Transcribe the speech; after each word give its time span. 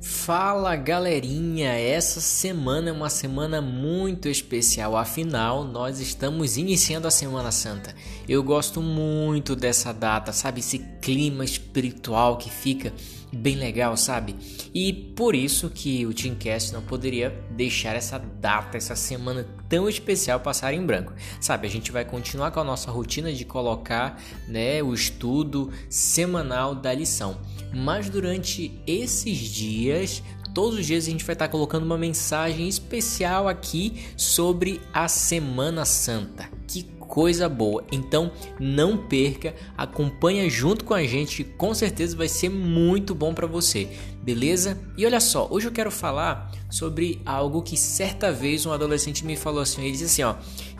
Fala 0.00 0.76
galerinha, 0.76 1.70
essa 1.72 2.20
semana 2.20 2.90
é 2.90 2.92
uma 2.92 3.08
semana 3.08 3.62
muito 3.62 4.28
especial, 4.28 4.96
afinal 4.96 5.64
nós 5.64 6.00
estamos 6.00 6.56
iniciando 6.56 7.08
a 7.08 7.10
Semana 7.10 7.50
Santa. 7.50 7.94
Eu 8.28 8.42
gosto 8.42 8.82
muito 8.82 9.56
dessa 9.56 9.92
data, 9.92 10.32
sabe? 10.32 10.60
Esse 10.60 10.78
clima 11.00 11.44
espiritual 11.44 12.36
que 12.36 12.50
fica 12.50 12.92
bem 13.36 13.56
legal, 13.56 13.96
sabe? 13.96 14.34
E 14.74 14.92
por 14.92 15.34
isso 15.34 15.70
que 15.70 16.06
o 16.06 16.12
Teamcast 16.12 16.72
não 16.72 16.82
poderia 16.82 17.30
deixar 17.50 17.94
essa 17.94 18.18
data, 18.18 18.76
essa 18.76 18.96
semana 18.96 19.46
tão 19.68 19.88
especial 19.88 20.40
passar 20.40 20.72
em 20.72 20.84
branco. 20.84 21.12
Sabe, 21.40 21.66
a 21.66 21.70
gente 21.70 21.92
vai 21.92 22.04
continuar 22.04 22.50
com 22.50 22.60
a 22.60 22.64
nossa 22.64 22.90
rotina 22.90 23.32
de 23.32 23.44
colocar, 23.44 24.20
né, 24.48 24.82
o 24.82 24.94
estudo 24.94 25.70
semanal 25.88 26.74
da 26.74 26.92
lição. 26.92 27.38
Mas 27.74 28.08
durante 28.08 28.80
esses 28.86 29.38
dias, 29.38 30.22
todos 30.54 30.78
os 30.78 30.86
dias 30.86 31.06
a 31.06 31.10
gente 31.10 31.24
vai 31.24 31.34
estar 31.34 31.48
colocando 31.48 31.84
uma 31.84 31.98
mensagem 31.98 32.66
especial 32.68 33.46
aqui 33.46 34.06
sobre 34.16 34.80
a 34.92 35.06
Semana 35.06 35.84
Santa. 35.84 36.48
Que 36.66 36.95
coisa 37.06 37.48
boa! 37.48 37.84
Então 37.90 38.30
não 38.58 38.96
perca, 38.96 39.54
acompanha 39.76 40.48
junto 40.48 40.84
com 40.84 40.94
a 40.94 41.04
gente, 41.04 41.44
com 41.44 41.74
certeza 41.74 42.16
vai 42.16 42.28
ser 42.28 42.48
muito 42.48 43.14
bom 43.14 43.32
para 43.32 43.46
você, 43.46 43.88
beleza? 44.22 44.78
E 44.96 45.06
olha 45.06 45.20
só, 45.20 45.48
hoje 45.50 45.68
eu 45.68 45.72
quero 45.72 45.90
falar 45.90 46.50
sobre 46.70 47.20
algo 47.24 47.62
que 47.62 47.76
certa 47.76 48.32
vez 48.32 48.66
um 48.66 48.72
adolescente 48.72 49.24
me 49.24 49.36
falou 49.36 49.60
assim, 49.60 49.82
ele 49.82 49.92
disse 49.92 50.04
assim, 50.04 50.22
ó, 50.22 50.34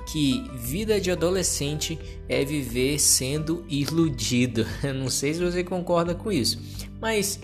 que 0.07 0.49
vida 0.55 1.01
de 1.01 1.11
adolescente 1.11 1.99
é 2.29 2.45
viver 2.45 2.99
sendo 2.99 3.65
iludido. 3.69 4.65
Não 4.95 5.11
sei 5.11 5.35
se 5.35 5.45
você 5.45 5.65
concorda 5.65 6.15
com 6.15 6.31
isso, 6.31 6.61
mas 7.01 7.41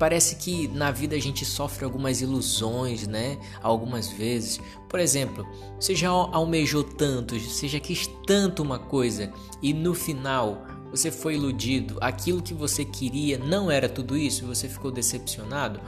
parece 0.00 0.36
que 0.36 0.66
na 0.68 0.90
vida 0.90 1.14
a 1.14 1.18
gente 1.18 1.44
sofre 1.44 1.84
algumas 1.84 2.22
ilusões, 2.22 3.06
né? 3.06 3.38
Algumas 3.62 4.08
vezes. 4.08 4.58
Por 4.88 4.98
exemplo, 4.98 5.46
você 5.78 5.94
já 5.94 6.08
almejou 6.08 6.82
tanto, 6.82 7.38
você 7.38 7.68
já 7.68 7.78
quis 7.78 8.08
tanto 8.26 8.62
uma 8.62 8.78
coisa 8.78 9.30
e 9.62 9.74
no 9.74 9.92
final 9.92 10.64
você 10.90 11.10
foi 11.10 11.34
iludido, 11.34 11.98
aquilo 12.00 12.42
que 12.42 12.54
você 12.54 12.82
queria 12.82 13.36
não 13.36 13.70
era 13.70 13.90
tudo 13.90 14.16
isso, 14.16 14.46
você 14.46 14.70
ficou 14.70 14.90
decepcionado. 14.90 15.78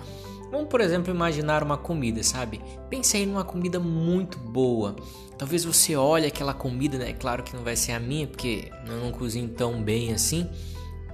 Vamos, 0.51 0.69
por 0.69 0.83
exemplo, 0.83 1.13
imaginar 1.13 1.63
uma 1.63 1.79
comida, 1.79 2.23
sabe? 2.23 2.61
Pense 2.91 3.17
aí 3.17 3.25
numa 3.25 3.45
comida 3.45 3.81
muito 3.81 4.39
boa. 4.39 4.95
Talvez 5.39 5.65
você 5.65 5.97
olhe 5.97 6.27
aquela 6.27 6.53
comida, 6.53 6.99
né? 6.99 7.15
Claro 7.15 7.43
que 7.43 7.57
não 7.57 7.65
vai 7.65 7.77
ser 7.77 7.93
a 7.93 7.99
minha, 7.99 8.27
porque 8.27 8.71
eu 8.87 9.01
não 9.01 9.11
cozinho 9.11 9.49
tão 9.49 9.83
bem 9.83 10.13
assim. 10.13 10.47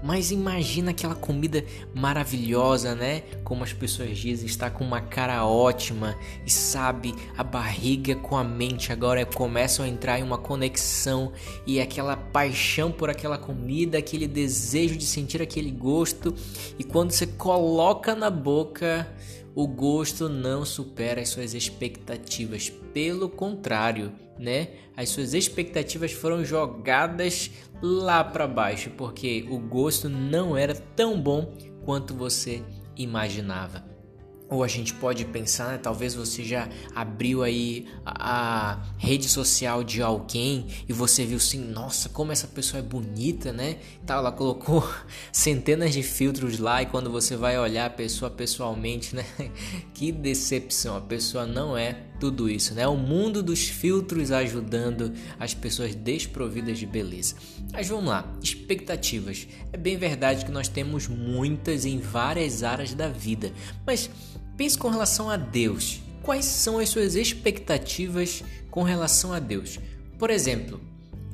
Mas 0.02 0.30
imagina 0.30 0.92
aquela 0.92 1.14
comida 1.14 1.64
maravilhosa, 1.94 2.94
né? 2.94 3.22
Como 3.42 3.64
as 3.64 3.72
pessoas 3.72 4.16
dizem, 4.16 4.46
está 4.46 4.70
com 4.70 4.84
uma 4.84 5.00
cara 5.00 5.44
ótima 5.44 6.16
e 6.46 6.50
sabe, 6.50 7.14
a 7.36 7.42
barriga 7.42 8.14
com 8.14 8.36
a 8.36 8.44
mente 8.44 8.92
agora 8.92 9.24
começam 9.26 9.84
a 9.84 9.88
entrar 9.88 10.19
em 10.19 10.22
uma 10.22 10.38
conexão 10.38 11.32
e 11.66 11.80
aquela 11.80 12.16
paixão 12.16 12.92
por 12.92 13.10
aquela 13.10 13.38
comida, 13.38 13.98
aquele 13.98 14.26
desejo 14.26 14.96
de 14.96 15.04
sentir 15.04 15.42
aquele 15.42 15.70
gosto. 15.70 16.34
E 16.78 16.84
quando 16.84 17.10
você 17.10 17.26
coloca 17.26 18.14
na 18.14 18.30
boca, 18.30 19.06
o 19.59 19.67
gosto 19.67 20.28
não 20.28 20.64
supera 20.64 21.20
as 21.20 21.31
suas 21.31 21.53
expectativas, 21.53 22.70
pelo 22.95 23.28
contrário, 23.28 24.12
né? 24.39 24.69
As 24.97 25.09
suas 25.09 25.34
expectativas 25.34 26.12
foram 26.12 26.45
jogadas 26.45 27.50
lá 27.83 28.23
para 28.23 28.47
baixo, 28.47 28.91
porque 28.97 29.45
o 29.50 29.59
gosto 29.59 30.09
não 30.09 30.56
era 30.56 30.77
tão 30.77 31.20
bom 31.20 31.53
quanto 31.84 32.15
você 32.15 32.62
imaginava. 32.97 33.84
Ou 34.50 34.64
a 34.64 34.68
gente 34.68 34.94
pode 34.94 35.24
pensar, 35.27 35.72
né? 35.72 35.78
talvez 35.78 36.14
você 36.14 36.42
já 36.42 36.69
abriu 36.94 37.42
aí 37.42 37.86
a, 38.04 38.72
a, 38.72 38.82
rede 38.97 39.28
social 39.28 39.84
de 39.84 40.00
alguém 40.00 40.66
e 40.88 40.92
você 40.92 41.25
viu 41.25 41.36
assim, 41.36 41.59
nossa, 41.59 42.09
como 42.09 42.32
essa 42.32 42.47
pessoa 42.47 42.81
é 42.81 42.82
bonita, 42.82 43.53
né? 43.53 43.76
Tá, 44.06 44.14
ela 44.14 44.32
colocou 44.32 44.88
centenas 45.31 45.92
de 45.92 46.03
filtros 46.03 46.58
lá 46.58 46.82
e 46.82 46.87
quando 46.87 47.10
você 47.10 47.37
vai 47.37 47.58
olhar 47.58 47.87
a 47.87 47.91
pessoa 47.91 48.31
pessoalmente, 48.31 49.14
né? 49.14 49.25
que 49.92 50.10
decepção, 50.10 50.97
a 50.97 51.00
pessoa 51.00 51.47
não 51.47 51.76
é 51.76 52.07
tudo 52.19 52.49
isso, 52.49 52.75
né? 52.75 52.87
O 52.87 52.97
mundo 52.97 53.43
dos 53.43 53.69
filtros 53.69 54.31
ajudando 54.31 55.12
as 55.39 55.55
pessoas 55.55 55.95
desprovidas 55.95 56.79
de 56.79 56.87
beleza. 56.87 57.37
Mas 57.73 57.89
vamos 57.89 58.06
lá, 58.06 58.33
expectativas. 58.43 59.47
É 59.73 59.77
bem 59.77 59.97
verdade 59.97 60.45
que 60.45 60.51
nós 60.51 60.69
temos 60.69 61.06
muitas 61.06 61.84
em 61.84 61.99
várias 61.99 62.62
áreas 62.62 62.95
da 62.95 63.09
vida, 63.09 63.53
mas 63.87 64.11
Pense 64.59 64.77
com 64.77 64.89
relação 64.89 65.31
a 65.31 65.37
Deus. 65.37 66.01
Quais 66.21 66.45
são 66.45 66.81
as 66.81 66.89
suas 66.89 67.15
expectativas 67.15 68.43
com 68.73 68.83
relação 68.83 69.33
a 69.33 69.39
Deus? 69.39 69.79
Por 70.19 70.31
exemplo, 70.31 70.81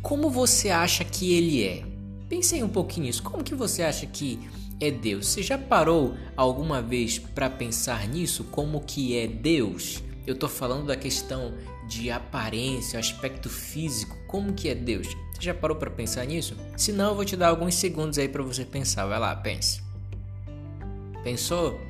como 0.02 0.28
você 0.28 0.68
acha 0.68 1.02
que 1.06 1.32
ele 1.32 1.64
é? 1.64 1.86
Pense 2.28 2.54
aí 2.54 2.62
um 2.62 2.68
pouquinho 2.68 3.06
nisso. 3.06 3.22
Como 3.22 3.42
que 3.42 3.54
você 3.54 3.82
acha 3.82 4.04
que 4.04 4.38
é 4.78 4.90
Deus? 4.90 5.28
Você 5.28 5.42
já 5.42 5.56
parou 5.56 6.14
alguma 6.36 6.82
vez 6.82 7.18
para 7.18 7.48
pensar 7.48 8.06
nisso? 8.06 8.44
Como 8.50 8.82
que 8.82 9.16
é 9.16 9.26
Deus? 9.26 10.02
Eu 10.26 10.34
estou 10.34 10.48
falando 10.48 10.86
da 10.86 10.96
questão 10.96 11.54
de 11.86 12.10
aparência, 12.10 12.98
aspecto 12.98 13.48
físico. 13.48 14.16
Como 14.26 14.52
que 14.52 14.68
é 14.68 14.74
Deus? 14.74 15.08
Você 15.32 15.42
já 15.42 15.54
parou 15.54 15.76
para 15.76 15.90
pensar 15.90 16.24
nisso? 16.24 16.56
Se 16.76 16.92
não, 16.92 17.10
eu 17.10 17.14
vou 17.14 17.24
te 17.24 17.36
dar 17.36 17.48
alguns 17.48 17.74
segundos 17.74 18.18
aí 18.18 18.28
para 18.28 18.42
você 18.42 18.64
pensar. 18.64 19.06
Vai 19.06 19.18
lá, 19.18 19.34
pense. 19.36 19.82
Pensou? 21.22 21.80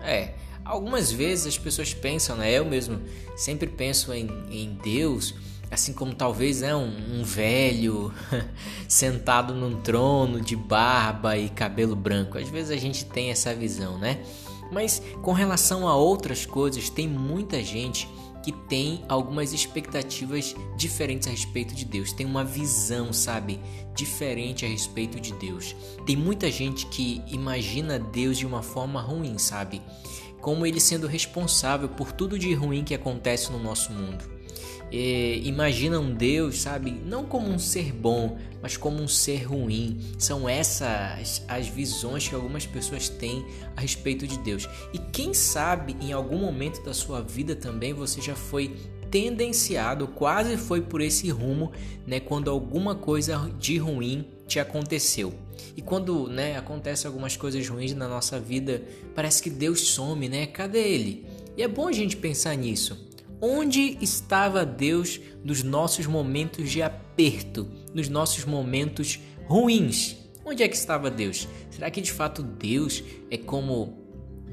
É, 0.00 0.34
Algumas 0.64 1.10
vezes 1.10 1.46
as 1.46 1.58
pessoas 1.58 1.92
pensam, 1.92 2.36
né? 2.36 2.52
Eu 2.52 2.64
mesmo 2.64 3.00
sempre 3.36 3.66
penso 3.66 4.12
em, 4.12 4.28
em 4.48 4.78
Deus, 4.82 5.34
assim 5.70 5.92
como 5.92 6.14
talvez 6.14 6.60
né, 6.60 6.74
um, 6.74 7.20
um 7.20 7.24
velho 7.24 8.12
sentado 8.86 9.54
num 9.54 9.80
trono 9.80 10.40
de 10.40 10.54
barba 10.54 11.36
e 11.36 11.48
cabelo 11.48 11.96
branco. 11.96 12.38
Às 12.38 12.48
vezes 12.48 12.70
a 12.70 12.76
gente 12.76 13.04
tem 13.04 13.30
essa 13.30 13.52
visão, 13.54 13.98
né? 13.98 14.22
Mas 14.72 15.02
com 15.22 15.32
relação 15.32 15.86
a 15.86 15.94
outras 15.94 16.46
coisas, 16.46 16.88
tem 16.88 17.06
muita 17.06 17.62
gente 17.62 18.08
que 18.42 18.50
tem 18.50 19.04
algumas 19.08 19.52
expectativas 19.52 20.56
diferentes 20.76 21.28
a 21.28 21.30
respeito 21.30 21.74
de 21.74 21.84
Deus, 21.84 22.12
tem 22.12 22.26
uma 22.26 22.42
visão, 22.42 23.12
sabe, 23.12 23.60
diferente 23.94 24.64
a 24.64 24.68
respeito 24.68 25.20
de 25.20 25.32
Deus. 25.34 25.76
Tem 26.04 26.16
muita 26.16 26.50
gente 26.50 26.86
que 26.86 27.22
imagina 27.28 28.00
Deus 28.00 28.36
de 28.36 28.44
uma 28.44 28.60
forma 28.60 29.00
ruim, 29.00 29.38
sabe? 29.38 29.80
como 30.42 30.66
ele 30.66 30.80
sendo 30.80 31.06
responsável 31.06 31.88
por 31.88 32.12
tudo 32.12 32.38
de 32.38 32.52
ruim 32.52 32.82
que 32.82 32.94
acontece 32.94 33.50
no 33.50 33.60
nosso 33.60 33.92
mundo. 33.92 34.41
É, 34.90 35.40
imagina 35.42 35.98
um 35.98 36.12
Deus, 36.12 36.60
sabe, 36.60 36.90
não 36.90 37.24
como 37.24 37.48
um 37.48 37.58
ser 37.58 37.92
bom, 37.92 38.36
mas 38.60 38.76
como 38.76 39.02
um 39.02 39.08
ser 39.08 39.44
ruim. 39.44 39.98
São 40.18 40.48
essas 40.48 41.42
as 41.48 41.66
visões 41.66 42.28
que 42.28 42.34
algumas 42.34 42.66
pessoas 42.66 43.08
têm 43.08 43.44
a 43.76 43.80
respeito 43.80 44.26
de 44.26 44.38
Deus. 44.38 44.68
E 44.92 44.98
quem 44.98 45.32
sabe 45.32 45.96
em 46.00 46.12
algum 46.12 46.38
momento 46.38 46.82
da 46.84 46.92
sua 46.92 47.20
vida 47.20 47.56
também 47.56 47.92
você 47.92 48.20
já 48.20 48.34
foi 48.34 48.76
tendenciado, 49.10 50.08
quase 50.08 50.56
foi 50.56 50.80
por 50.80 51.02
esse 51.02 51.28
rumo, 51.28 51.70
né, 52.06 52.18
quando 52.18 52.50
alguma 52.50 52.94
coisa 52.94 53.50
de 53.58 53.76
ruim 53.76 54.26
te 54.48 54.58
aconteceu. 54.58 55.34
E 55.76 55.82
quando, 55.82 56.28
né, 56.28 56.56
acontece 56.56 57.06
algumas 57.06 57.36
coisas 57.36 57.68
ruins 57.68 57.94
na 57.94 58.08
nossa 58.08 58.40
vida, 58.40 58.82
parece 59.14 59.42
que 59.42 59.50
Deus 59.50 59.80
some, 59.80 60.28
né? 60.28 60.46
Cadê 60.46 60.80
ele? 60.80 61.26
E 61.56 61.62
é 61.62 61.68
bom 61.68 61.88
a 61.88 61.92
gente 61.92 62.16
pensar 62.16 62.56
nisso. 62.56 63.11
Onde 63.44 63.98
estava 64.00 64.64
Deus 64.64 65.20
nos 65.44 65.64
nossos 65.64 66.06
momentos 66.06 66.70
de 66.70 66.80
aperto, 66.80 67.68
nos 67.92 68.08
nossos 68.08 68.44
momentos 68.44 69.18
ruins? 69.46 70.16
Onde 70.44 70.62
é 70.62 70.68
que 70.68 70.76
estava 70.76 71.10
Deus? 71.10 71.48
Será 71.68 71.90
que 71.90 72.00
de 72.00 72.12
fato 72.12 72.40
Deus 72.40 73.02
é 73.30 73.36
como 73.36 74.00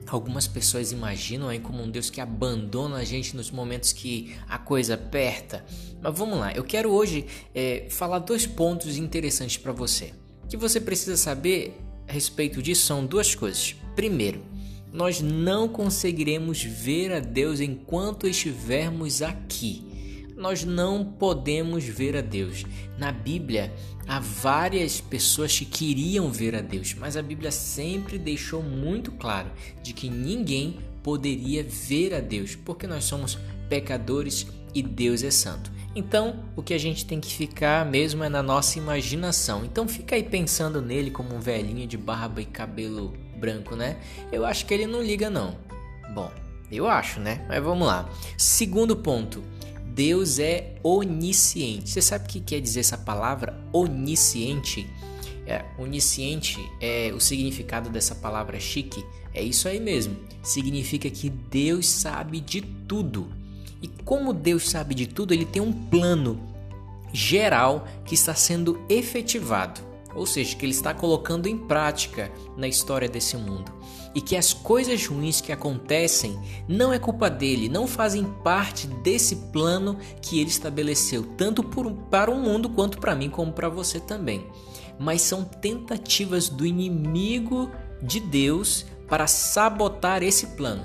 algumas 0.07 0.47
pessoas 0.47 0.91
imaginam 0.91 1.47
aí 1.47 1.59
como 1.59 1.83
um 1.83 1.91
Deus 1.91 2.09
que 2.09 2.19
abandona 2.19 2.97
a 2.97 3.03
gente 3.03 3.36
nos 3.36 3.51
momentos 3.51 3.94
que 3.94 4.36
a 4.47 4.57
coisa 4.57 4.95
aperta? 4.95 5.63
Mas 6.01 6.18
vamos 6.18 6.39
lá, 6.39 6.51
eu 6.53 6.63
quero 6.63 6.89
hoje 6.89 7.27
é, 7.53 7.86
falar 7.91 8.18
dois 8.18 8.47
pontos 8.47 8.97
interessantes 8.97 9.57
para 9.57 9.71
você 9.71 10.13
que 10.50 10.57
você 10.57 10.81
precisa 10.81 11.15
saber 11.15 11.80
a 12.07 12.12
respeito 12.12 12.62
disso 12.62 12.88
são 12.88 13.06
duas 13.06 13.36
coisas. 13.36 13.75
Primeiro, 13.95 14.44
nós 14.91 15.21
não 15.21 15.68
conseguiremos 15.68 16.63
ver 16.63 17.12
a 17.13 17.19
Deus 17.19 17.59
enquanto 17.59 18.27
estivermos 18.27 19.21
aqui. 19.21 20.25
Nós 20.36 20.63
não 20.63 21.03
podemos 21.03 21.83
ver 21.83 22.15
a 22.15 22.21
Deus. 22.21 22.65
Na 22.97 23.12
Bíblia, 23.12 23.74
há 24.07 24.19
várias 24.19 25.01
pessoas 25.01 25.57
que 25.57 25.65
queriam 25.65 26.31
ver 26.31 26.56
a 26.56 26.62
Deus, 26.62 26.95
mas 26.97 27.18
a 27.18 27.21
Bíblia 27.21 27.51
sempre 27.51 28.18
deixou 28.18 28.63
muito 28.63 29.12
claro 29.12 29.51
de 29.83 29.94
que 29.94 30.09
ninguém 30.09 30.80
poderia 31.03 31.63
ver 31.63 32.13
a 32.13 32.19
Deus, 32.19 32.56
porque 32.56 32.88
nós 32.88 33.03
somos 33.03 33.38
pecadores 33.68 34.47
e 34.74 34.81
Deus 34.81 35.24
é 35.24 35.31
santo. 35.31 35.71
Então, 35.95 36.44
o 36.56 36.63
que 36.63 36.74
a 36.74 36.77
gente 36.77 37.06
tem 37.06 37.19
que 37.19 37.33
ficar 37.33 37.86
mesmo 37.86 38.24
é 38.24 38.30
na 38.30 38.44
nossa 38.44 38.77
imaginação. 38.77 39.65
Então, 39.65 39.88
fica 39.88 40.15
aí 40.15 40.24
pensando 40.24 40.81
nele 40.81 41.12
como 41.12 41.36
um 41.36 41.39
velhinho 41.39 41.88
de 41.88 41.97
barba 41.97 42.41
e 42.41 42.45
cabelo 42.45 43.13
branco, 43.39 43.75
né? 43.75 43.97
Eu 44.31 44.45
acho 44.45 44.65
que 44.65 44.74
ele 44.74 44.86
não 44.86 45.01
liga 45.01 45.30
não. 45.30 45.57
Bom, 46.13 46.31
eu 46.71 46.88
acho, 46.88 47.19
né? 47.19 47.45
Mas 47.47 47.63
vamos 47.63 47.88
lá. 47.88 48.09
Segundo 48.38 48.95
ponto. 48.95 49.44
Deus 49.86 50.39
é 50.39 50.75
onisciente. 50.83 51.89
Você 51.89 52.01
sabe 52.01 52.25
o 52.25 52.27
que 52.27 52.39
quer 52.39 52.62
dizer 52.62 52.81
essa 52.81 52.97
palavra 52.97 53.59
onisciente? 53.74 54.89
É, 55.45 55.65
onisciente 55.77 56.57
é 56.80 57.12
o 57.13 57.19
significado 57.19 57.89
dessa 57.89 58.15
palavra 58.15 58.59
chique. 58.59 59.03
É 59.33 59.41
isso 59.41 59.68
aí 59.68 59.80
mesmo. 59.80 60.15
Significa 60.44 61.09
que 61.09 61.30
Deus 61.30 61.88
sabe 61.88 62.39
de 62.39 62.62
tudo. 62.62 63.27
E 63.81 63.88
como 64.06 64.33
Deus 64.33 64.69
sabe 64.69 64.94
de 64.94 65.07
tudo, 65.07 65.33
ele 65.33 65.45
tem 65.45 65.62
um 65.62 65.71
plano 65.71 66.39
geral 67.12 67.88
que 68.06 68.13
está 68.13 68.33
sendo 68.33 68.80
efetivado, 68.88 69.81
ou 70.15 70.25
seja, 70.25 70.56
que 70.56 70.65
ele 70.65 70.73
está 70.73 70.94
colocando 70.94 71.47
em 71.47 71.57
prática 71.57 72.31
na 72.57 72.67
história 72.67 73.07
desse 73.07 73.38
mundo. 73.38 73.71
E 74.15 74.21
que 74.21 74.35
as 74.35 74.53
coisas 74.53 75.06
ruins 75.06 75.39
que 75.39 75.51
acontecem 75.51 76.39
não 76.67 76.91
é 76.91 76.97
culpa 76.97 77.29
dele, 77.29 77.69
não 77.69 77.85
fazem 77.85 78.23
parte 78.44 78.88
desse 78.88 79.35
plano 79.51 79.97
que 80.21 80.39
ele 80.39 80.50
estabeleceu, 80.50 81.23
tanto 81.38 81.63
por, 81.63 81.91
para 82.09 82.31
o 82.31 82.39
mundo 82.39 82.69
quanto 82.69 82.97
para 82.97 83.15
mim, 83.15 83.29
como 83.29 83.53
para 83.53 83.69
você 83.69 84.00
também. 84.00 84.47
Mas 84.97 85.21
são 85.21 85.44
tentativas 85.44 86.50
do 86.50 86.65
inimigo 86.65 87.69
de 88.01 88.19
Deus 88.19 88.85
para 89.07 89.27
sabotar 89.27 90.23
esse 90.23 90.47
plano. 90.47 90.83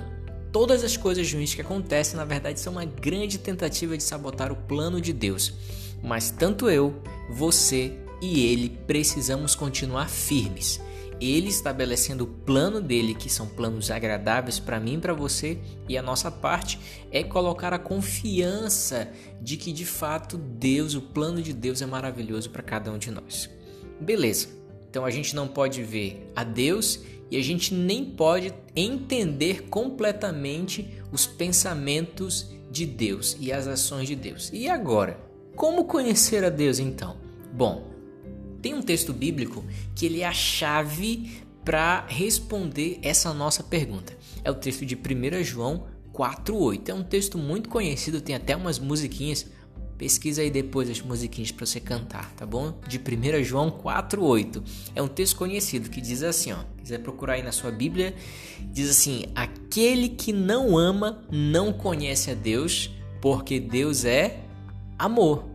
Todas 0.51 0.83
as 0.83 0.95
coisas 0.95 1.31
ruins 1.33 1.53
que 1.53 1.61
acontecem, 1.61 2.15
na 2.15 2.23
verdade, 2.23 2.59
são 2.59 2.73
uma 2.73 2.85
grande 2.85 3.37
tentativa 3.37 3.97
de 3.97 4.03
sabotar 4.03 4.51
o 4.51 4.55
plano 4.55 5.01
de 5.01 5.11
Deus. 5.11 5.53
Mas 6.01 6.29
tanto 6.29 6.69
eu, 6.69 6.95
você 7.29 8.04
e 8.21 8.45
ele 8.45 8.69
precisamos 8.87 9.55
continuar 9.55 10.09
firmes. 10.09 10.79
Ele 11.19 11.47
estabelecendo 11.47 12.25
o 12.25 12.27
plano 12.27 12.81
dele, 12.81 13.15
que 13.15 13.29
são 13.29 13.47
planos 13.47 13.89
agradáveis 13.89 14.59
para 14.59 14.79
mim 14.79 14.95
e 14.95 14.99
para 14.99 15.13
você, 15.13 15.57
e 15.87 15.97
a 15.97 16.01
nossa 16.01 16.29
parte 16.29 16.79
é 17.09 17.23
colocar 17.23 17.73
a 17.73 17.79
confiança 17.79 19.09
de 19.41 19.55
que 19.55 19.71
de 19.71 19.85
fato 19.85 20.37
Deus, 20.37 20.93
o 20.93 21.01
plano 21.01 21.41
de 21.41 21.53
Deus 21.53 21.81
é 21.81 21.85
maravilhoso 21.85 22.49
para 22.49 22.61
cada 22.61 22.91
um 22.91 22.97
de 22.97 23.11
nós. 23.11 23.49
Beleza. 23.99 24.49
Então 24.89 25.05
a 25.05 25.09
gente 25.09 25.35
não 25.35 25.47
pode 25.47 25.83
ver 25.83 26.31
a 26.35 26.43
Deus 26.43 27.01
e 27.31 27.37
a 27.37 27.43
gente 27.43 27.73
nem 27.73 28.05
pode 28.05 28.53
entender 28.75 29.63
completamente 29.69 31.01
os 31.11 31.25
pensamentos 31.25 32.53
de 32.69 32.85
Deus 32.85 33.37
e 33.39 33.51
as 33.51 33.67
ações 33.67 34.07
de 34.07 34.15
Deus. 34.15 34.49
E 34.53 34.69
agora, 34.69 35.19
como 35.55 35.85
conhecer 35.85 36.43
a 36.43 36.49
Deus 36.49 36.79
então? 36.79 37.17
Bom, 37.53 37.94
tem 38.65 38.73
um 38.73 38.81
texto 38.81 39.13
bíblico 39.13 39.63
que 39.93 40.07
ele 40.07 40.21
é 40.21 40.25
a 40.25 40.33
chave 40.33 41.43
para 41.63 42.03
responder 42.07 42.97
essa 43.03 43.31
nossa 43.31 43.61
pergunta. 43.61 44.17
É 44.43 44.49
o 44.49 44.55
texto 44.55 44.83
de 44.83 44.95
1 44.95 45.43
João 45.43 45.85
4:8. 46.11 46.89
É 46.89 46.93
um 46.95 47.03
texto 47.03 47.37
muito 47.37 47.69
conhecido, 47.69 48.19
tem 48.19 48.33
até 48.35 48.55
umas 48.55 48.79
musiquinhas 48.79 49.45
Pesquisa 49.99 50.41
aí 50.41 50.49
depois 50.49 50.89
as 50.89 50.99
musiquinhas 50.99 51.51
para 51.51 51.65
você 51.65 51.79
cantar, 51.79 52.29
tá 52.33 52.45
bom? 52.45 52.77
De 52.85 52.99
1 52.99 53.43
João 53.45 53.69
4:8. 53.69 54.61
É 54.93 55.01
um 55.01 55.07
texto 55.07 55.37
conhecido 55.37 55.89
que 55.89 56.01
diz 56.01 56.21
assim, 56.21 56.51
ó. 56.51 56.57
Quiser 56.79 56.97
procurar 56.97 57.35
aí 57.35 57.43
na 57.43 57.53
sua 57.53 57.71
Bíblia, 57.71 58.13
diz 58.73 58.89
assim: 58.89 59.25
"Aquele 59.33 60.09
que 60.09 60.33
não 60.33 60.77
ama 60.77 61.23
não 61.31 61.71
conhece 61.71 62.29
a 62.29 62.33
Deus, 62.33 62.89
porque 63.21 63.57
Deus 63.57 64.03
é 64.03 64.41
amor." 64.99 65.45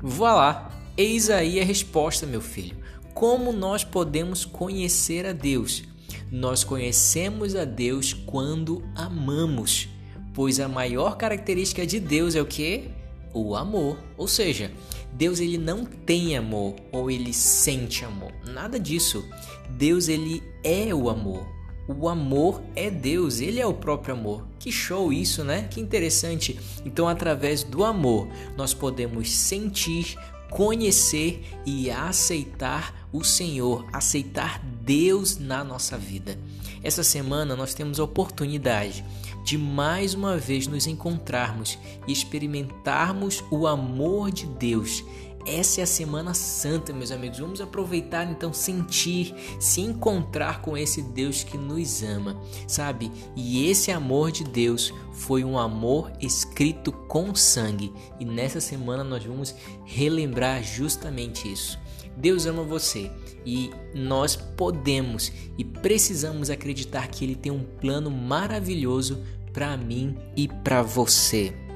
Vá 0.00 0.34
lá. 0.34 0.79
Eis 1.00 1.30
aí 1.30 1.58
a 1.58 1.64
resposta, 1.64 2.26
meu 2.26 2.42
filho. 2.42 2.76
Como 3.14 3.52
nós 3.52 3.82
podemos 3.82 4.44
conhecer 4.44 5.24
a 5.24 5.32
Deus? 5.32 5.82
Nós 6.30 6.62
conhecemos 6.62 7.56
a 7.56 7.64
Deus 7.64 8.12
quando 8.12 8.82
amamos, 8.94 9.88
pois 10.34 10.60
a 10.60 10.68
maior 10.68 11.16
característica 11.16 11.86
de 11.86 11.98
Deus 11.98 12.34
é 12.34 12.42
o 12.42 12.44
que? 12.44 12.90
o 13.32 13.56
amor. 13.56 13.96
Ou 14.18 14.28
seja, 14.28 14.70
Deus 15.14 15.40
ele 15.40 15.56
não 15.56 15.86
tem 15.86 16.36
amor 16.36 16.74
ou 16.92 17.10
ele 17.10 17.32
sente 17.32 18.04
amor. 18.04 18.32
Nada 18.44 18.78
disso. 18.78 19.26
Deus 19.70 20.06
ele 20.06 20.42
é 20.62 20.94
o 20.94 21.08
amor. 21.08 21.46
O 21.88 22.08
amor 22.08 22.62
é 22.76 22.90
Deus, 22.90 23.40
ele 23.40 23.58
é 23.58 23.66
o 23.66 23.72
próprio 23.72 24.14
amor. 24.14 24.46
Que 24.58 24.70
show 24.70 25.10
isso, 25.12 25.42
né? 25.42 25.66
Que 25.70 25.80
interessante. 25.80 26.60
Então, 26.84 27.08
através 27.08 27.64
do 27.64 27.84
amor, 27.84 28.28
nós 28.56 28.74
podemos 28.74 29.30
sentir, 29.30 30.16
conhecer 30.50 31.42
e 31.64 31.90
aceitar 31.90 33.08
o 33.12 33.24
Senhor, 33.24 33.86
aceitar 33.92 34.60
Deus 34.82 35.38
na 35.38 35.64
nossa 35.64 35.96
vida. 35.96 36.38
Essa 36.82 37.02
semana 37.02 37.56
nós 37.56 37.74
temos 37.74 38.00
a 38.00 38.04
oportunidade 38.04 39.04
de 39.44 39.56
mais 39.56 40.14
uma 40.14 40.36
vez 40.36 40.66
nos 40.66 40.86
encontrarmos 40.86 41.78
e 42.06 42.12
experimentarmos 42.12 43.42
o 43.50 43.66
amor 43.66 44.30
de 44.30 44.46
Deus. 44.46 45.04
Essa 45.46 45.80
é 45.80 45.84
a 45.84 45.86
Semana 45.86 46.34
Santa, 46.34 46.92
meus 46.92 47.10
amigos. 47.10 47.38
Vamos 47.38 47.60
aproveitar 47.60 48.30
então, 48.30 48.52
sentir, 48.52 49.34
se 49.58 49.80
encontrar 49.80 50.60
com 50.60 50.76
esse 50.76 51.00
Deus 51.00 51.42
que 51.42 51.56
nos 51.56 52.02
ama, 52.02 52.40
sabe? 52.66 53.10
E 53.34 53.66
esse 53.68 53.90
amor 53.90 54.30
de 54.30 54.44
Deus 54.44 54.92
foi 55.12 55.42
um 55.42 55.58
amor 55.58 56.12
escrito 56.20 56.92
com 56.92 57.34
sangue. 57.34 57.92
E 58.18 58.24
nessa 58.24 58.60
semana 58.60 59.02
nós 59.02 59.24
vamos 59.24 59.54
relembrar 59.84 60.62
justamente 60.62 61.50
isso. 61.50 61.78
Deus 62.16 62.44
ama 62.44 62.62
você 62.62 63.10
e 63.46 63.70
nós 63.94 64.36
podemos 64.36 65.32
e 65.56 65.64
precisamos 65.64 66.50
acreditar 66.50 67.08
que 67.08 67.24
Ele 67.24 67.34
tem 67.34 67.50
um 67.50 67.64
plano 67.64 68.10
maravilhoso 68.10 69.22
para 69.52 69.76
mim 69.76 70.16
e 70.36 70.46
para 70.46 70.82
você. 70.82 71.69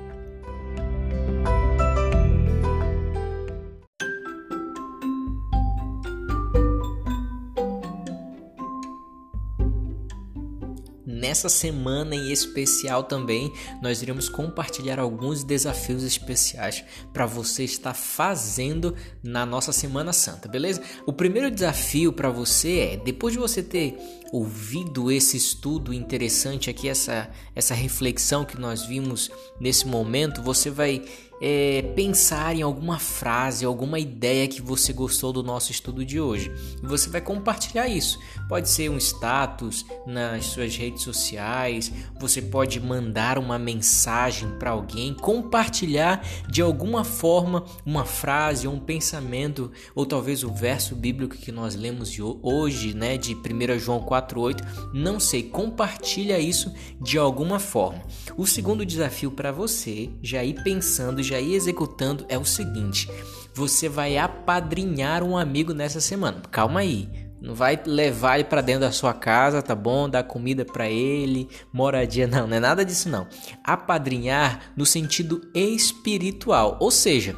Nessa 11.14 11.48
semana 11.48 12.16
em 12.16 12.32
especial 12.32 13.04
também, 13.04 13.52
nós 13.80 14.02
iremos 14.02 14.28
compartilhar 14.28 14.98
alguns 14.98 15.44
desafios 15.44 16.02
especiais 16.02 16.82
para 17.12 17.24
você 17.24 17.62
estar 17.62 17.94
fazendo 17.94 18.96
na 19.22 19.46
nossa 19.46 19.70
Semana 19.70 20.12
Santa, 20.12 20.48
beleza? 20.48 20.82
O 21.06 21.12
primeiro 21.12 21.52
desafio 21.52 22.12
para 22.12 22.30
você 22.30 22.78
é, 22.78 22.96
depois 22.96 23.32
de 23.32 23.38
você 23.38 23.62
ter 23.62 23.96
ouvido 24.32 25.12
esse 25.12 25.36
estudo 25.36 25.94
interessante 25.94 26.68
aqui, 26.68 26.88
essa, 26.88 27.30
essa 27.54 27.74
reflexão 27.74 28.44
que 28.44 28.58
nós 28.58 28.84
vimos 28.84 29.30
nesse 29.60 29.86
momento, 29.86 30.42
você 30.42 30.68
vai 30.68 31.04
é, 31.46 31.82
pensar 31.94 32.56
em 32.56 32.62
alguma 32.62 32.98
frase, 32.98 33.66
alguma 33.66 33.98
ideia 33.98 34.48
que 34.48 34.62
você 34.62 34.94
gostou 34.94 35.30
do 35.30 35.42
nosso 35.42 35.70
estudo 35.70 36.02
de 36.02 36.18
hoje. 36.18 36.50
Você 36.82 37.10
vai 37.10 37.20
compartilhar 37.20 37.86
isso. 37.86 38.18
Pode 38.48 38.70
ser 38.70 38.90
um 38.90 38.96
status 38.96 39.84
nas 40.06 40.46
suas 40.46 40.74
redes 40.74 41.02
sociais, 41.02 41.92
você 42.18 42.40
pode 42.40 42.80
mandar 42.80 43.36
uma 43.36 43.58
mensagem 43.58 44.48
para 44.58 44.70
alguém, 44.70 45.12
compartilhar 45.12 46.26
de 46.48 46.62
alguma 46.62 47.04
forma 47.04 47.64
uma 47.84 48.06
frase 48.06 48.66
um 48.66 48.78
pensamento, 48.78 49.70
ou 49.94 50.06
talvez 50.06 50.44
o 50.44 50.50
verso 50.50 50.96
bíblico 50.96 51.36
que 51.36 51.52
nós 51.52 51.74
lemos 51.74 52.16
hoje, 52.42 52.94
né, 52.94 53.18
de 53.18 53.34
1 53.34 53.78
João 53.78 54.00
4:8, 54.00 54.64
não 54.94 55.20
sei, 55.20 55.42
compartilha 55.42 56.38
isso 56.38 56.72
de 56.98 57.18
alguma 57.18 57.58
forma. 57.58 58.00
O 58.34 58.46
segundo 58.46 58.86
desafio 58.86 59.30
para 59.30 59.52
você 59.52 60.08
já 60.22 60.42
ir 60.42 60.62
pensando 60.62 61.22
já 61.22 61.33
ir 61.40 61.54
executando 61.54 62.24
é 62.28 62.38
o 62.38 62.44
seguinte: 62.44 63.08
você 63.54 63.88
vai 63.88 64.16
apadrinhar 64.18 65.22
um 65.22 65.36
amigo 65.36 65.72
nessa 65.72 66.00
semana. 66.00 66.42
Calma 66.50 66.80
aí. 66.80 67.08
Não 67.40 67.54
vai 67.54 67.78
levar 67.84 68.36
ele 68.36 68.44
para 68.44 68.62
dentro 68.62 68.80
da 68.80 68.90
sua 68.90 69.12
casa, 69.12 69.60
tá 69.60 69.74
bom? 69.74 70.08
Dar 70.08 70.22
comida 70.22 70.64
para 70.64 70.88
ele, 70.88 71.46
moradia, 71.70 72.26
não, 72.26 72.46
não 72.46 72.56
é 72.56 72.60
nada 72.60 72.86
disso 72.86 73.10
não. 73.10 73.26
Apadrinhar 73.62 74.72
no 74.74 74.86
sentido 74.86 75.42
espiritual, 75.54 76.78
ou 76.80 76.90
seja, 76.90 77.36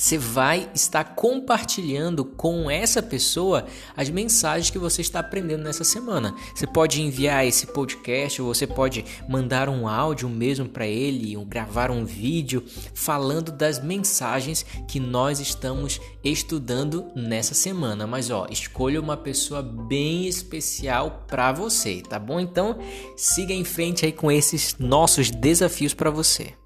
você 0.00 0.16
vai 0.16 0.70
estar 0.74 1.04
compartilhando 1.04 2.24
com 2.24 2.70
essa 2.70 3.02
pessoa 3.02 3.66
as 3.94 4.08
mensagens 4.08 4.70
que 4.70 4.78
você 4.78 5.02
está 5.02 5.20
aprendendo 5.20 5.62
nessa 5.62 5.84
semana. 5.84 6.34
Você 6.54 6.66
pode 6.66 7.02
enviar 7.02 7.46
esse 7.46 7.66
podcast, 7.66 8.40
ou 8.40 8.52
você 8.52 8.66
pode 8.66 9.04
mandar 9.28 9.68
um 9.68 9.86
áudio 9.86 10.26
mesmo 10.26 10.66
para 10.66 10.86
ele, 10.86 11.36
ou 11.36 11.44
gravar 11.44 11.90
um 11.90 12.06
vídeo 12.06 12.64
falando 12.94 13.52
das 13.52 13.78
mensagens 13.82 14.64
que 14.88 14.98
nós 14.98 15.38
estamos 15.38 16.00
estudando 16.24 17.04
nessa 17.14 17.52
semana. 17.52 18.06
Mas 18.06 18.30
ó, 18.30 18.46
escolha 18.50 18.98
uma 18.98 19.18
pessoa 19.18 19.62
bem 19.62 20.26
especial 20.26 21.26
para 21.28 21.52
você, 21.52 22.00
tá 22.00 22.18
bom? 22.18 22.40
Então, 22.40 22.78
siga 23.14 23.52
em 23.52 23.64
frente 23.64 24.06
aí 24.06 24.12
com 24.12 24.32
esses 24.32 24.76
nossos 24.78 25.30
desafios 25.30 25.92
para 25.92 26.10
você. 26.10 26.59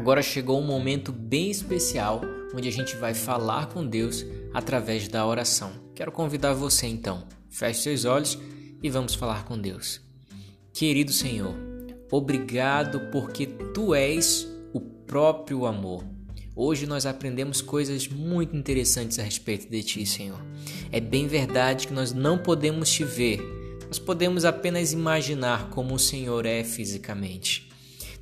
Agora 0.00 0.22
chegou 0.22 0.58
um 0.58 0.66
momento 0.66 1.12
bem 1.12 1.50
especial 1.50 2.22
onde 2.54 2.66
a 2.66 2.72
gente 2.72 2.96
vai 2.96 3.12
falar 3.12 3.66
com 3.66 3.86
Deus 3.86 4.24
através 4.50 5.06
da 5.08 5.26
oração. 5.26 5.72
Quero 5.94 6.10
convidar 6.10 6.54
você 6.54 6.86
então, 6.86 7.26
feche 7.50 7.82
seus 7.82 8.06
olhos 8.06 8.38
e 8.82 8.88
vamos 8.88 9.14
falar 9.14 9.44
com 9.44 9.58
Deus. 9.58 10.00
Querido 10.72 11.12
Senhor, 11.12 11.54
obrigado 12.10 13.10
porque 13.12 13.46
tu 13.46 13.94
és 13.94 14.48
o 14.72 14.80
próprio 14.80 15.66
amor. 15.66 16.02
Hoje 16.56 16.86
nós 16.86 17.04
aprendemos 17.04 17.60
coisas 17.60 18.08
muito 18.08 18.56
interessantes 18.56 19.18
a 19.18 19.22
respeito 19.22 19.68
de 19.68 19.82
ti, 19.82 20.06
Senhor. 20.06 20.40
É 20.90 20.98
bem 20.98 21.26
verdade 21.26 21.86
que 21.86 21.92
nós 21.92 22.10
não 22.10 22.38
podemos 22.38 22.90
te 22.90 23.04
ver, 23.04 23.38
nós 23.86 23.98
podemos 23.98 24.46
apenas 24.46 24.94
imaginar 24.94 25.68
como 25.68 25.94
o 25.94 25.98
Senhor 25.98 26.46
é 26.46 26.64
fisicamente. 26.64 27.69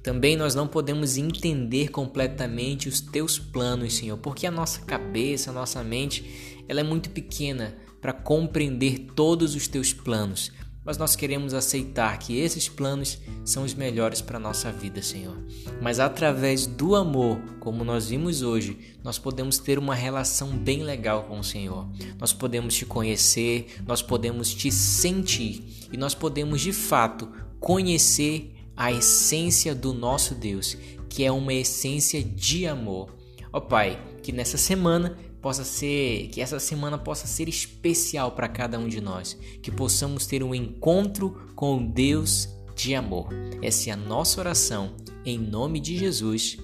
Também 0.09 0.39
nós 0.39 0.55
não 0.55 0.67
podemos 0.67 1.19
entender 1.19 1.91
completamente 1.91 2.89
os 2.89 2.99
teus 2.99 3.39
planos, 3.39 3.97
Senhor, 3.97 4.17
porque 4.17 4.47
a 4.47 4.51
nossa 4.51 4.81
cabeça, 4.81 5.51
a 5.51 5.53
nossa 5.53 5.85
mente, 5.85 6.65
ela 6.67 6.81
é 6.81 6.83
muito 6.83 7.11
pequena 7.11 7.77
para 8.01 8.15
compreender 8.15 9.01
todos 9.15 9.55
os 9.55 9.69
teus 9.69 9.93
planos. 9.93 10.51
Mas 10.83 10.97
nós 10.97 11.15
queremos 11.15 11.53
aceitar 11.53 12.19
que 12.19 12.39
esses 12.39 12.71
planos 12.71 13.19
são 13.45 13.65
os 13.65 13.75
melhores 13.75 14.23
para 14.23 14.39
a 14.39 14.41
nossa 14.41 14.73
vida, 14.73 15.03
Senhor. 15.03 15.37
Mas 15.83 16.01
através 16.01 16.67
do 16.67 16.97
amor, 16.97 17.39
como 17.61 17.85
nós 17.85 18.09
vimos 18.09 18.41
hoje, 18.41 18.79
nós 19.05 19.19
podemos 19.19 19.59
ter 19.59 19.79
uma 19.79 19.95
relação 19.95 20.57
bem 20.57 20.85
legal 20.85 21.25
com 21.25 21.39
o 21.39 21.45
Senhor. 21.45 21.87
Nós 22.19 22.33
podemos 22.33 22.75
te 22.75 22.87
conhecer, 22.87 23.77
nós 23.87 24.01
podemos 24.01 24.55
te 24.55 24.73
sentir 24.73 25.63
e 25.93 25.99
nós 25.99 26.15
podemos 26.15 26.63
de 26.63 26.73
fato 26.73 27.31
conhecer 27.61 28.55
a 28.79 28.93
essência 28.93 29.75
do 29.75 29.93
nosso 29.93 30.37
Deus, 30.37 30.77
que 31.09 31.25
é 31.25 31.33
uma 31.33 31.53
essência 31.53 32.23
de 32.23 32.65
amor. 32.65 33.13
Ó 33.53 33.59
oh, 33.59 33.61
Pai, 33.61 34.01
que 34.23 34.31
nessa 34.31 34.57
semana 34.57 35.19
possa 35.43 35.65
ser, 35.65 36.29
que 36.29 36.41
essa 36.41 36.61
semana 36.61 36.97
possa 36.97 37.27
ser 37.27 37.49
especial 37.49 38.33
para 38.33 38.47
cada 38.47 38.79
um 38.79 38.87
de 38.87 39.01
nós, 39.01 39.37
que 39.61 39.73
possamos 39.73 40.27
ter 40.27 40.45
um 40.45 40.55
encontro 40.55 41.51
com 41.57 41.85
Deus 41.85 42.49
de 42.77 42.95
amor. 42.95 43.29
Essa 43.61 43.91
é 43.91 43.93
a 43.93 43.97
nossa 43.97 44.41
oração 44.41 44.95
em 45.25 45.39
nome 45.39 45.81
de 45.81 45.99
Jesus. 45.99 46.57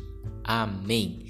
Amém. 0.44 1.26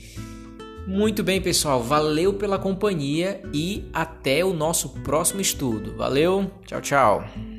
Muito 0.87 1.25
bem, 1.25 1.41
pessoal, 1.41 1.83
valeu 1.83 2.35
pela 2.35 2.59
companhia 2.59 3.43
e 3.55 3.88
até 3.91 4.45
o 4.45 4.53
nosso 4.53 4.91
próximo 5.00 5.41
estudo. 5.41 5.97
Valeu, 5.97 6.50
tchau, 6.67 6.81
tchau. 6.83 7.53